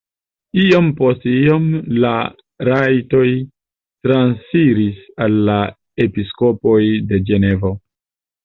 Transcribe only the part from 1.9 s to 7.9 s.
la rajtoj transiris al la episkopoj de Ĝenevo.